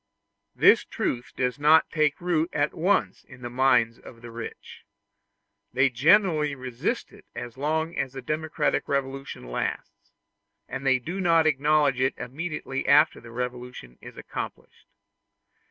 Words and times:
This 0.55 0.83
truth 0.83 1.31
does 1.35 1.59
not 1.59 1.91
take 1.91 2.19
root 2.19 2.49
at 2.53 2.73
once 2.73 3.23
in 3.23 3.43
the 3.43 3.51
minds 3.51 3.99
of 3.99 4.23
the 4.23 4.31
rich. 4.31 4.83
They 5.73 5.91
generally 5.91 6.55
resist 6.55 7.11
it 7.13 7.23
as 7.35 7.55
long 7.55 7.95
as 7.95 8.13
the 8.13 8.21
democratic 8.23 8.87
revolution 8.87 9.43
lasts, 9.51 10.09
and 10.67 10.87
they 10.87 10.97
do 10.97 11.21
not 11.21 11.45
acknowledge 11.45 11.99
it 12.01 12.17
immediately 12.17 12.87
after 12.87 13.21
that 13.21 13.29
revolution 13.29 13.99
is 14.01 14.17
accomplished. 14.17 14.87